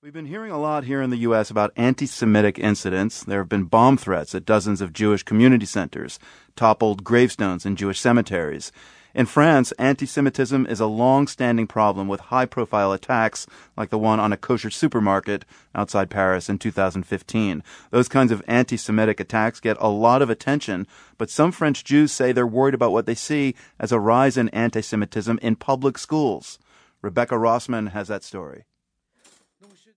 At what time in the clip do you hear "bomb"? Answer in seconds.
3.64-3.96